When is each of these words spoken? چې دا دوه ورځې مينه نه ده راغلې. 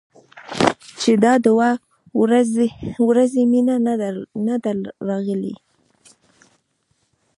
چې 1.01 1.11
دا 1.23 1.33
دوه 1.47 1.69
ورځې 3.07 3.41
مينه 3.51 3.75
نه 4.47 4.55
ده 4.65 4.71
راغلې. 5.07 5.55